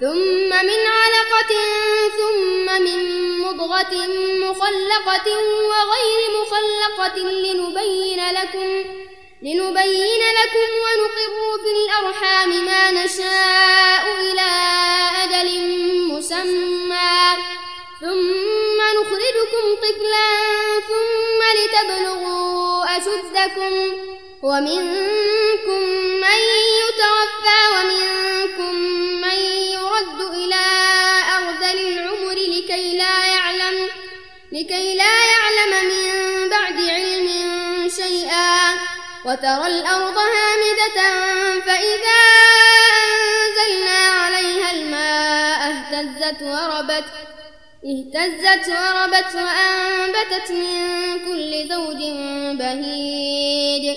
ثم 0.00 0.48
من 0.48 0.80
علقة 1.00 1.52
ثم 2.18 2.82
من 2.82 3.00
مضغة 3.40 3.94
مخلقة 4.44 5.28
وغير 5.70 6.20
مخلقة 6.40 7.18
لنبين 7.18 8.20
لكم 8.30 8.84
لنبين 9.42 10.22
لكم 10.40 10.68
ونقر 10.84 11.62
في 11.62 11.70
الأرحام 11.84 12.64
ما 12.64 12.90
نشاء 12.90 14.04
إلى 14.20 14.50
أجل 15.24 15.48
مسمى. 16.08 17.36
ثم 18.00 18.78
نخرجكم 19.00 19.64
طفلا 19.82 20.30
ثم 20.88 21.40
لتبلغوا 21.56 22.84
أشدكم. 22.96 24.10
ومنكم 24.42 25.82
من 26.24 26.40
يتوفى 26.80 27.60
ومنكم 27.74 29.09
أرذل 31.36 31.78
العمر 31.88 32.34
لكي 32.34 32.98
لا 32.98 33.26
يعلم 33.26 33.88
لكي 34.52 34.94
لا 34.94 35.14
يعلم 35.32 35.72
من 35.90 36.48
بعد 36.48 36.78
علم 36.90 37.28
شيئا. 37.88 38.74
وترى 39.24 39.66
الأرض 39.66 40.18
هامدة 40.18 40.98
فإذا 41.66 42.20
أنزلنا 43.02 43.98
عليها 43.98 44.70
الماء 44.70 45.60
اهتزت 45.70 46.42
وربت 46.42 47.04
اهتزت 47.84 48.68
وربت 48.68 49.34
وأنبتت 49.34 50.50
من 50.50 51.18
كل 51.18 51.68
زوج 51.68 52.00
بهيج. 52.58 53.96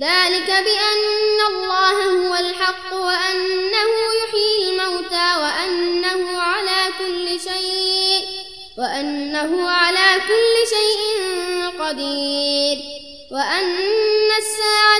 ذلك 0.00 0.46
بأن 0.46 1.38
الله 1.50 2.04
هو 2.04 2.34
الحق 2.34 2.94
وأنه 2.94 3.90
يحيي 4.22 4.68
الموتى 4.68 5.28
وأنه 5.42 6.40
على 6.40 6.92
كل 6.98 7.40
شيء 7.40 8.26
وأنه 8.78 9.70
على 9.70 10.20
كل 10.28 10.54
شيء 10.76 11.02
قدير 11.84 12.78
وأن 13.30 14.28
الساعة 14.38 14.99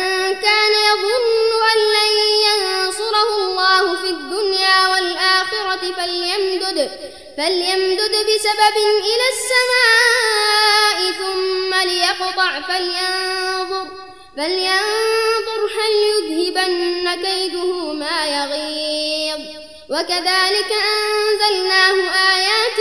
والآخرة 5.81 5.95
فليمدد 5.95 6.91
فليمدد 7.37 8.11
بسبب 8.11 8.77
إلى 9.03 9.25
السماء 9.33 11.11
ثم 11.11 11.89
ليقطع 11.89 12.61
فلينظر 12.61 13.87
فلينظر 14.37 15.61
هل 15.77 15.93
يذهبن 16.09 17.23
كيده 17.23 17.93
ما 17.93 18.25
يغيظ. 18.25 19.41
وكذلك 19.89 20.71
أنزلناه 20.71 21.97
آيات 22.35 22.79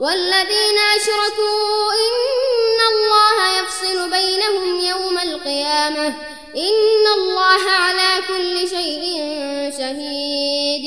والذين 0.00 0.78
أشركوا 0.96 1.92
إن 1.92 2.78
الله 2.92 3.60
يفصل 3.60 4.10
بينهم 4.10 4.80
يوم 4.80 5.18
القيامة. 5.18 6.06
إن 6.56 7.06
الله 7.14 7.70
على 7.70 8.22
كل 8.28 8.68
شيء 8.68 9.02
شهيد. 9.78 10.84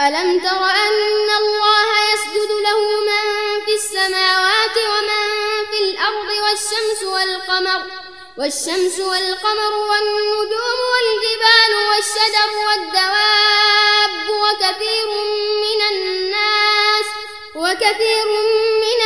ألم 0.00 0.40
تر 0.40 0.64
أن 0.64 1.28
الله 1.42 1.90
يسجد 2.12 2.50
له 2.66 2.80
من 3.08 3.24
في 3.66 3.74
السماوات 3.74 4.76
ومن 4.92 5.26
في 5.70 5.78
الأرض 5.84 6.28
والشمس 6.44 7.02
والقمر 7.02 7.82
والشمس 8.38 9.00
والقمر 9.00 9.74
والنجوم 9.90 10.78
والجبال 10.92 11.72
والشجر 11.90 12.50
والدواب 12.66 14.30
وكثير 14.30 15.06
من 15.64 15.80
الناس 15.90 16.23
وكثير 17.54 18.26
من 18.82 19.00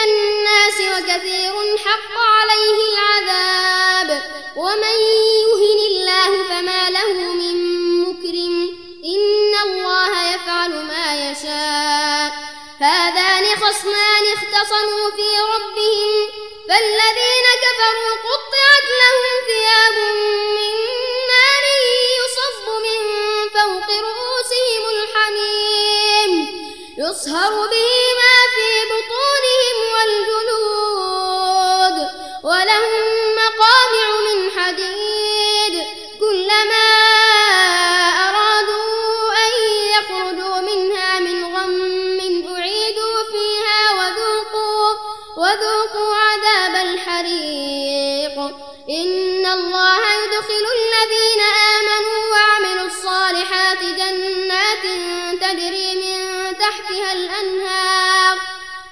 كثير 1.00 1.76
حق 1.78 2.18
عليه 2.18 2.76
العذاب. 2.90 4.22
ومن 4.56 4.98
يهن 5.44 5.80
الله 5.90 6.48
فما 6.48 6.90
له 6.90 7.12
من 7.12 7.56
مكرم. 8.02 8.78
إن 9.04 9.54
الله 9.62 10.34
يفعل 10.34 10.70
ما 10.70 11.30
يشاء. 11.30 12.32
هذان 12.80 13.44
خصمان 13.56 14.24
اختصموا 14.36 15.10
في 15.10 15.30
ربهم. 15.54 16.28
فالذين 16.68 17.46
كفروا 17.64 18.14
قطعت 18.28 18.88
لهم 19.02 19.34
ثياب 19.48 19.96
من 20.56 20.74
نار 21.32 21.64
يصب 22.20 22.66
من 22.86 23.00
فوق 23.48 23.90
رؤوسهم 23.90 24.82
الحميم. 24.90 26.32
يصهر 26.98 27.66
به 27.66 28.17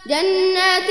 جنات 0.09 0.87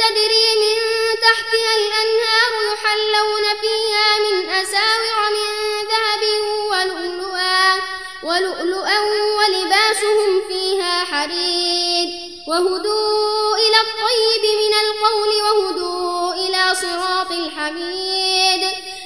تجري 0.00 0.46
من 0.62 0.76
تحتها 1.22 1.72
الأنهار 1.80 2.52
يحلون 2.72 3.44
فيها 3.60 4.18
من 4.18 4.50
أساور 4.50 5.30
من 5.36 5.50
ذهب 5.90 6.22
ولؤلؤا 6.70 7.80
ولؤلؤا 8.22 8.98
ولباسهم 9.38 10.42
فيها 10.48 11.04
حرير 11.04 12.08
وهدوا 12.48 13.56
إلى 13.56 13.78
الطيب 13.86 14.44
من 14.62 14.74
القول 14.84 15.30
وهدوا 15.42 16.34
إلى 16.34 16.74
صراط 16.74 17.30
الحميد 17.30 18.62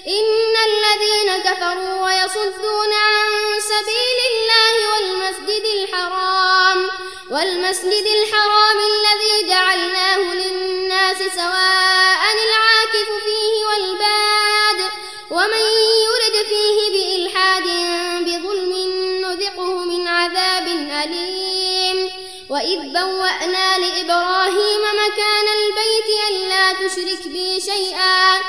إن 0.08 0.54
الذين 0.68 1.42
كفروا 1.42 2.04
ويصدون 2.04 2.92
عن 2.92 3.60
سبيل 3.60 4.18
الله 4.30 4.98
الحرام 4.98 5.03
والمسجد 7.74 8.06
الحرام 8.06 8.78
الذي 8.78 9.48
جعلناه 9.48 10.34
للناس 10.34 11.18
سواء 11.18 12.22
العاكف 12.46 13.08
فيه 13.24 13.52
والباد 13.66 14.80
ومن 15.30 15.64
يرد 16.06 16.36
فيه 16.48 16.78
بإلحاد 16.92 17.66
بظلم 18.24 18.72
نذقه 19.20 19.74
من 19.84 20.08
عذاب 20.08 20.66
أليم. 21.04 21.98
وإذ 22.50 22.80
بوأنا 22.80 23.78
لإبراهيم 23.78 24.82
مكان 25.02 25.46
البيت 25.58 26.08
ألا 26.30 26.66
تشرك 26.72 27.22
بي 27.28 27.60
شيئا 27.60 28.40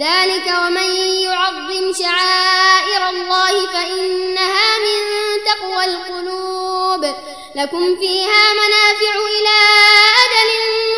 ذلك 0.00 0.46
ومن 0.46 0.90
يعظم 1.26 1.92
شعائر 1.92 3.08
الله 3.08 3.66
فإنها 3.66 4.78
من 4.78 5.00
تقوى 5.46 5.84
القلوب. 5.84 7.14
لكم 7.54 7.96
فيها 8.00 8.52
منافع 8.52 9.14
إلى 9.38 9.58
أجل 10.24 10.50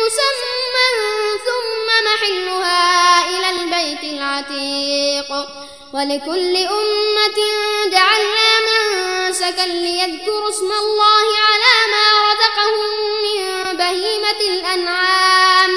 مسمى 0.05 0.89
ثم 1.47 1.87
محلها 2.07 3.29
إلى 3.29 3.49
البيت 3.49 4.03
العتيق. 4.13 5.29
ولكل 5.93 6.57
أمة 6.57 7.39
جعلنا 7.91 8.49
منسكا 8.69 9.65
ليذكروا 9.67 10.49
اسم 10.49 10.71
الله 10.71 11.27
على 11.49 11.75
ما 11.91 12.05
رزقهم 12.29 12.89
من 13.23 13.77
بهيمة 13.77 14.39
الأنعام. 14.41 15.71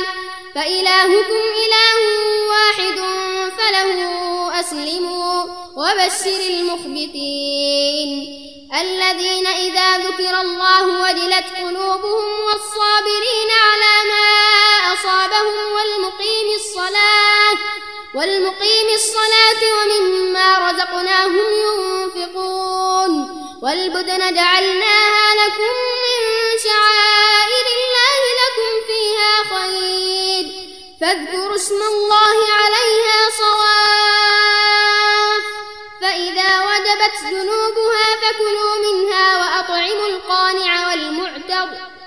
فإلهكم 0.54 1.42
إله 1.64 1.81
أسلموا 4.72 5.42
وبشر 5.76 6.40
المخبتين. 6.50 8.08
الذين 8.80 9.46
إذا 9.46 9.98
ذكر 9.98 10.40
الله 10.40 10.84
وجلت 11.02 11.46
قلوبهم 11.58 12.24
والصابرين 12.46 13.50
على 13.50 13.94
ما 14.10 14.28
أصابهم 14.94 15.72
والمقيم 15.72 16.48
الصلاة 16.54 17.58
والمقيم 18.14 18.88
الصلاة 18.94 19.62
ومما 19.76 20.70
رزقناهم 20.70 21.46
ينفقون. 21.66 23.12
والبدن 23.62 24.34
جعلناها 24.34 25.34
لكم 25.34 25.72
من 26.04 26.20
شعائر 26.64 27.66
الله 27.76 28.20
لكم 28.42 28.70
فيها 28.88 29.34
خير. 29.54 30.44
فاذكروا 31.00 31.54
اسم 31.54 31.82
الله 31.82 32.36
عليها 32.52 32.81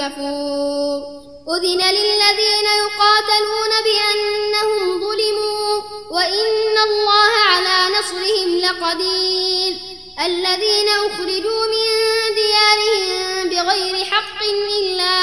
كفور. 0.00 1.20
أذن 1.56 1.80
للذين 1.96 2.66
يقاتلون 2.82 3.72
بأنهم 3.84 5.00
ظلموا 5.00 5.82
وإن 6.10 6.78
الله 6.88 7.32
على 7.50 7.94
نصرهم 7.98 8.58
لقدير. 8.58 9.76
الذين 10.24 10.88
أخرجوا 10.88 11.66
من 11.74 11.88
ديارهم 12.34 13.48
بغير 13.48 14.04
حق 14.04 14.42
إلا 14.78 15.16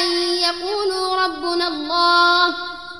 أن 0.00 0.06
يقولوا 0.38 1.16
ربنا 1.16 1.68
الله. 1.68 2.54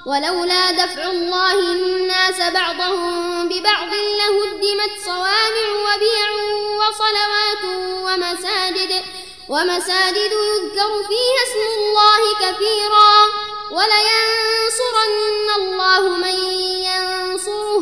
ولولا 0.07 0.71
دفع 0.71 1.11
الله 1.11 1.53
الناس 1.53 2.53
بعضهم 2.53 3.49
ببعض 3.49 3.89
لهدمت 3.95 4.93
صوامع 5.05 5.67
وبيع 5.87 6.29
وصلوات 6.81 7.65
ومساجد 8.05 9.05
ومساجد 9.49 10.33
يذكر 10.33 10.91
فيها 11.09 11.41
اسم 11.47 11.61
الله 11.79 12.35
كثيرا 12.41 13.15
ولينصرن 13.71 15.49
الله 15.57 16.09
من 16.09 16.39
ينصره 16.85 17.79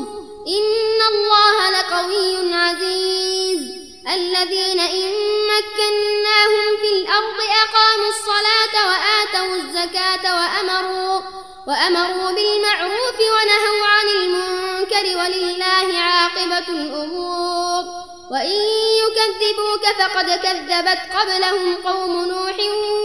إن 0.49 1.01
الله 1.13 1.71
لقوي 1.71 2.55
عزيز 2.55 3.61
الذين 4.15 4.81
الأرض 7.13 7.41
أقاموا 7.65 8.09
الصلاة 8.09 8.75
وآتوا 8.89 9.57
الزكاة 9.57 10.35
وأمروا 10.35 11.21
وأمروا 11.67 12.31
بالمعروف 12.33 13.19
ونهوا 13.21 13.87
عن 13.87 14.09
المنكر 14.09 15.19
ولله 15.19 15.99
عاقبة 15.99 16.69
الأمور. 16.69 17.85
وإن 18.31 18.61
يكذبوك 19.03 19.85
فقد 19.99 20.31
كذبت 20.31 21.01
قبلهم 21.17 21.77
قوم 21.85 22.25
نوح 22.25 22.57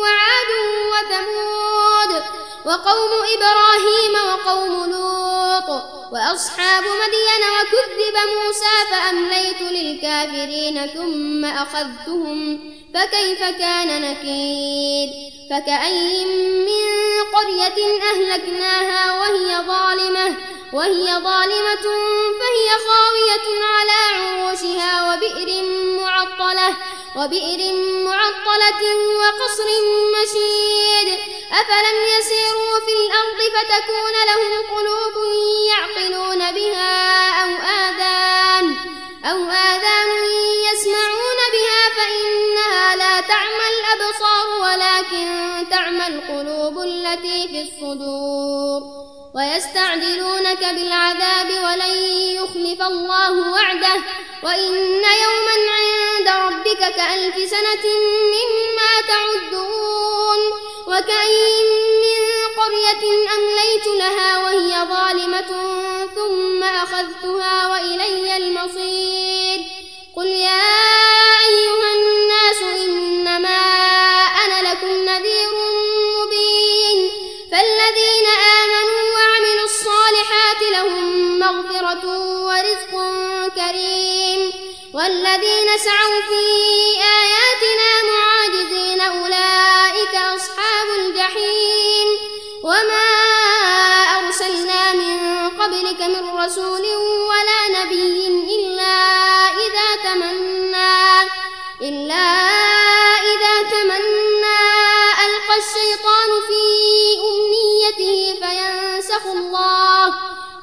وعاد 0.02 0.52
وثمود 0.94 2.24
وقوم 2.66 3.12
إبراهيم 3.36 4.14
وقوم 4.28 4.92
لوط 4.92 5.84
وأصحاب 6.12 6.84
مدين 6.84 7.44
وكذب 7.56 8.16
موسى 8.36 8.76
فأمليت 8.92 9.62
للكافرين 9.62 10.88
ثم 10.88 11.46
أخذتهم 11.46 12.77
فكيف 12.94 13.40
كان 13.40 14.02
نكير؟ 14.02 15.10
فكأي 15.50 16.26
من 16.68 16.84
قرية 17.34 18.02
أهلكناها 18.12 19.20
وهي 19.20 19.58
ظالمة 19.68 20.38
وهي 20.74 21.06
ظالمة 21.06 21.86
فهي 22.40 22.70
خاوية 22.88 23.48
على 23.64 24.00
عروشها 24.18 25.14
وبئر 25.14 25.64
معطلة 26.02 26.76
وبئر 27.16 27.74
معطلة 28.04 28.82
وقصر 29.20 29.70
مشيد. 30.16 31.20
أفلم 31.52 31.98
يسيروا 32.20 32.80
في 32.86 32.94
الأرض 32.94 33.40
فتكون 33.56 34.16
لهم 34.30 34.78
قلوب 34.78 35.16
يعقلون 35.72 36.52
بها 36.52 37.30
أو 37.44 37.50
آذان 37.50 38.76
أو 39.26 39.50
آذان 39.50 40.10
يسمعون 40.72 41.17
ولكن 45.18 45.70
تعمى 45.70 46.08
القلوب 46.08 46.80
التي 46.80 47.48
في 47.48 47.62
الصدور 47.62 48.82
ويستعجلونك 49.36 50.60
بالعذاب 50.60 51.50
ولن 51.50 51.96
يخلف 52.36 52.82
الله 52.82 53.52
وعده 53.52 54.04
وإن 54.44 54.74
يوما 55.24 55.58
عند 55.78 56.28
ربك 56.28 56.80
كألف 56.80 57.50
سنة 57.50 57.86
مما 58.34 58.94
تعدون 59.08 60.40
وكأين 60.88 61.68
من 62.04 62.22
قرية 62.58 63.04
أمليت 63.38 63.88
لها 64.00 64.38
وهي 64.38 64.88
ظالمة 64.90 65.52
ثم 66.16 66.64
أخذتها 66.64 67.68
وإلي 67.68 68.38
المصير 68.38 69.60
قل 70.16 70.28
يا 70.28 71.17
سعوا 85.78 86.22
في 86.30 86.44
آياتنا 87.22 87.90
معاجزين 88.12 89.02
أولئك 89.02 90.16
أصحاب 90.16 90.88
الجحيم 91.00 92.08
وما 92.64 93.08
أرسلنا 94.20 94.94
من 94.94 95.50
قبلك 95.50 96.02
من 96.02 96.40
رسول 96.40 96.87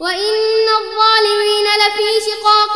وإن 0.00 0.68
الظالمين 0.80 1.64
لفي 1.64 2.30
شقاق 2.30 2.74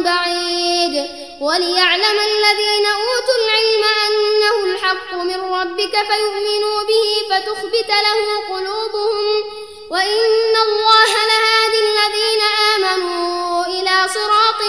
بعيد 0.00 1.10
وليعلم 1.40 2.18
الذين 2.18 2.86
أوتوا 2.86 3.36
العلم 3.44 3.84
أنه 4.06 4.72
الحق 4.72 5.14
من 5.14 5.40
ربك 5.40 5.92
فيؤمنوا 5.92 6.82
به 6.82 7.28
فتخبت 7.30 7.88
له 7.88 8.54
قلوبهم 8.54 9.44
وإن 9.90 10.56
الله 10.68 11.12
لهادي 11.30 11.78
الذين 11.80 12.42
آمنوا 12.76 13.66
إلى 13.66 14.08
صراط 14.14 14.62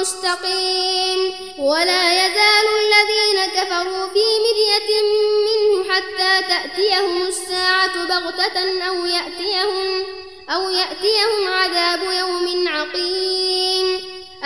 مستقيم 0.00 1.34
ولا 1.58 2.26
يزال 2.26 2.66
الذين 2.80 3.46
كفروا 3.46 4.06
في 4.08 4.24
مرية 4.44 5.02
منه 5.46 5.94
حتى 5.94 6.48
تأتيهم 6.48 7.26
الساعة 7.26 8.04
بغتة 8.06 8.88
أو 8.88 9.06
يأتيهم 9.06 10.04
أو 10.50 10.70
يأتيهم 10.70 11.48
عذاب 11.48 12.00
يوم 12.02 12.68
عقيم. 12.68 14.00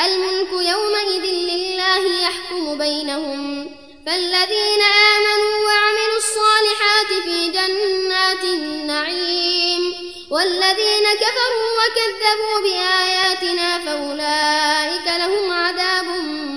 الملك 0.04 0.52
يومئذ 0.52 1.24
لله 1.24 2.22
يحكم 2.22 2.78
بينهم. 2.78 3.70
فالذين 4.06 4.82
آمنوا 5.16 5.54
وعملوا 5.66 6.16
الصالحات 6.16 7.22
في 7.24 7.50
جنات 7.50 8.44
النعيم. 8.44 9.94
والذين 10.30 11.06
كفروا 11.20 11.70
وكذبوا 11.78 12.60
بآياتنا 12.62 13.78
فأولئك 13.78 15.06
لهم 15.18 15.52
عذاب 15.52 16.06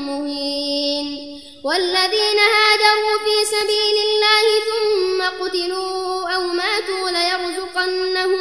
مهين. 0.07 1.29
والذين 1.63 2.39
هاجروا 2.39 3.17
في 3.25 3.45
سبيل 3.45 3.95
الله 4.05 4.45
ثم 4.69 5.43
قتلوا 5.43 6.29
أو 6.29 6.41
ماتوا 6.41 7.09
ليرزقنهم 7.09 8.38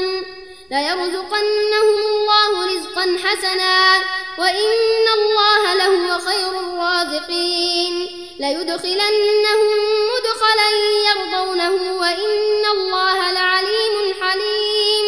ليرزقنهم 0.71 1.99
الله 2.09 2.67
رزقا 2.67 3.17
حسنا 3.25 3.97
وإن 4.39 5.07
الله 5.19 5.75
لهو 5.75 6.19
خير 6.19 6.61
الرازقين 6.61 7.95
ليدخلنهم 8.41 9.79
مدخلا 10.13 10.71
يرضونه 11.09 11.99
وإن 12.01 12.67
الله 12.73 13.33
لعليم 13.33 14.15
حليم 14.21 15.07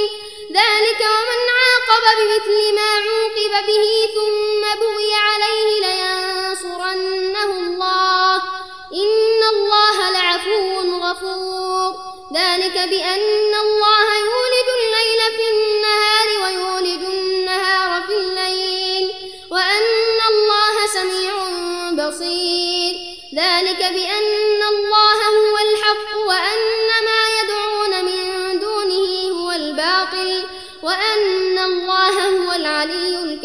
ذلك 0.52 1.00
ومن 1.00 1.40
عاقب 1.58 2.04
بمثل 2.18 2.74
ما 2.74 2.90
عوقب 2.94 3.66
به 3.66 3.86
ثم 4.14 4.62
بغي 4.80 5.14
عليه 5.14 5.86
لينصرنه 5.86 7.50
الله 7.58 8.36
إن 8.94 9.40
الله 9.54 10.10
لعفو 10.10 10.80
غفور 11.04 11.94
ذلك 12.34 12.88
بأن 12.88 13.54
الله 13.54 13.79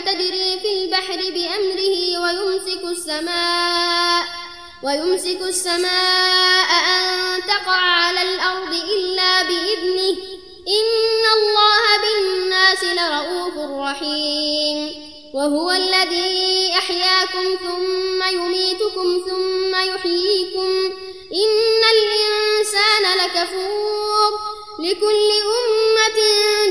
تجري 0.00 0.60
في 0.62 0.84
البحر 0.84 1.16
بأمره 1.16 2.18
ويمسك 2.22 2.84
السماء 2.84 4.24
ويمسك 4.82 5.40
السماء 5.42 6.70
أن 6.96 7.40
تقع 7.42 7.76
على 7.76 8.22
الأرض 8.22 8.74
إلا 8.74 9.42
بإذنه. 9.42 10.16
إن 10.68 11.22
الله 11.36 11.84
بالناس 12.02 12.84
لرؤوف 12.84 13.54
رحيم. 13.80 14.90
وهو 15.34 15.70
الذي 15.70 16.70
أحياكم 16.78 17.56
ثم 17.64 18.22
يميتكم 18.22 19.22
ثم 19.28 19.74
يحييكم. 19.74 20.92
إن 21.34 21.82
الإنسان 21.96 23.18
لكفور. 23.18 24.30
لكل 24.78 25.30
أمة 25.60 26.18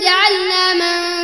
جعلنا 0.04 0.74
من 0.74 1.09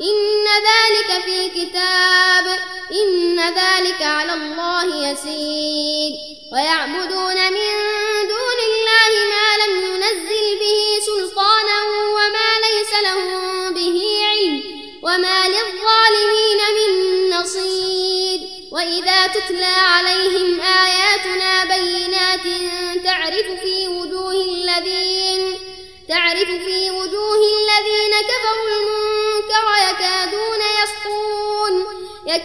إن 0.00 0.46
ذلك 0.68 1.24
في 1.24 1.48
كتاب 1.48 2.58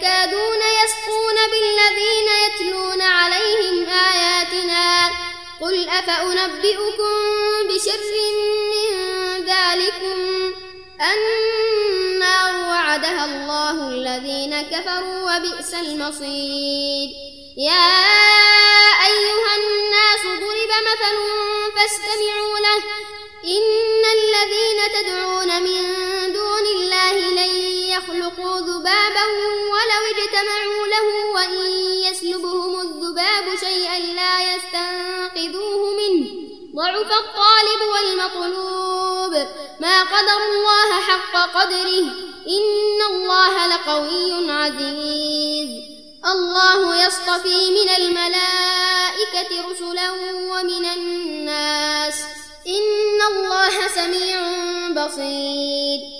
يكادون 0.00 0.62
يسطون 0.84 1.36
بالذين 1.52 2.28
يتلون 2.44 3.02
عليهم 3.02 3.88
آياتنا. 3.88 5.10
قل 5.60 5.88
أفأنبئكم 5.88 7.14
بشر 7.68 8.00
من 8.72 8.94
ذلكم؟ 9.44 10.18
النار 11.12 12.68
وعدها 12.68 13.24
الله 13.24 13.88
الذين 13.88 14.62
كفروا 14.62 15.36
وبئس 15.36 15.74
المصير. 15.74 17.08
يا 17.56 17.90
أيها 19.06 19.52
الناس 19.56 20.22
ضرب 20.24 20.70
مثل 20.90 21.16
فاستمعوا 21.76 22.58
له. 22.58 22.82
إن 23.44 24.02
الذين 24.18 24.78
تدعون 24.94 25.62
من 25.62 25.82
دون 26.32 26.66
الله 26.76 27.12
لن 27.12 27.39
يخلقوا 28.00 28.60
ذبابا 28.60 29.24
ولو 29.72 30.02
اجتمعوا 30.16 30.86
له 30.86 31.26
وإن 31.34 31.70
يسلبهم 32.02 32.80
الذباب 32.80 33.58
شيئا 33.60 33.98
لا 33.98 34.54
يستنقذوه 34.54 35.96
منه. 35.96 36.26
ضعف 36.76 37.12
الطالب 37.12 37.80
والمطلوب. 37.94 39.46
ما 39.80 40.02
قدر 40.02 40.36
الله 40.52 41.00
حق 41.00 41.60
قدره. 41.60 42.06
إن 42.46 43.02
الله 43.10 43.66
لقوي 43.66 44.52
عزيز. 44.52 45.68
الله 46.26 47.06
يصطفي 47.06 47.70
من 47.70 47.90
الملائكة 47.96 49.70
رسلا 49.70 50.10
ومن 50.50 50.84
الناس. 50.84 52.14
إن 52.66 53.20
الله 53.32 53.88
سميع 53.88 54.38
بصير. 54.88 56.19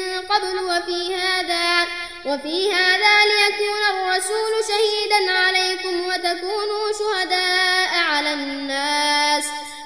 قبل 0.31 0.55
وفي 0.59 1.15
هذا 1.15 1.87
وفي 2.25 2.73
هذا 2.73 3.15
ليكون 3.31 3.83
الرسول 3.93 4.53
شهيدا 4.69 5.21
عليكم 5.31 5.95
وتكونوا 6.07 6.85
شهداء 6.99 7.91
على 7.93 8.33
الناس. 8.33 9.45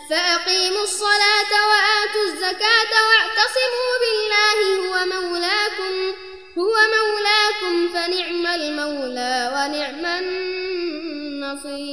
فأقيموا 0.09 0.83
الصلاة 0.83 1.51
وآتوا 1.69 2.23
الزكاة 2.27 2.93
واعتصموا 3.07 3.93
بالله 4.01 4.59
هو 4.87 4.93
مولاكم 5.05 5.95
هو 6.57 6.75
مولاكم 6.95 7.75
فنعم 7.93 8.45
المولى 8.47 9.35
ونعم 9.53 10.05
النصير. 11.55 11.85